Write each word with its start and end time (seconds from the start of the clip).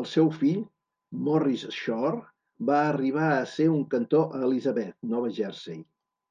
El 0.00 0.02
seu 0.10 0.28
fill, 0.42 0.58
Morris 1.30 1.66
Schorr, 1.78 2.14
va 2.74 2.84
arribar 2.92 3.34
a 3.34 3.42
ser 3.58 3.72
un 3.80 3.84
cantor 4.00 4.40
a 4.40 4.46
Elizabeth, 4.52 4.98
Nova 5.18 5.38
Jersey. 5.44 5.86